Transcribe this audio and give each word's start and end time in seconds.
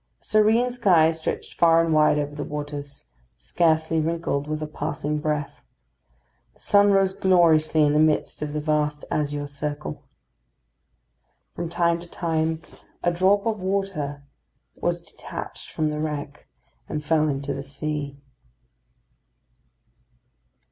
A 0.19 0.25
serene 0.25 0.71
sky 0.71 1.11
stretched 1.11 1.59
far 1.59 1.85
and 1.85 1.93
wide 1.93 2.17
over 2.17 2.33
the 2.33 2.43
waters, 2.43 3.05
scarcely 3.37 3.99
wrinkled 3.99 4.47
with 4.47 4.63
a 4.63 4.67
passing 4.67 5.19
breath. 5.19 5.63
The 6.55 6.59
sun 6.59 6.89
rose 6.89 7.13
gloriously 7.13 7.83
in 7.83 7.93
the 7.93 7.99
midst 7.99 8.41
of 8.41 8.53
the 8.53 8.59
vast 8.59 9.05
azure 9.11 9.45
circle. 9.45 10.01
From 11.53 11.69
time 11.69 11.99
to 11.99 12.07
time 12.07 12.63
a 13.03 13.11
drop 13.11 13.45
of 13.45 13.59
water 13.59 14.23
was 14.73 15.01
detached 15.03 15.71
from 15.71 15.91
the 15.91 15.99
wreck 15.99 16.47
and 16.89 17.03
fell 17.05 17.29
into 17.29 17.53
the 17.53 17.61
sea. 17.61 18.17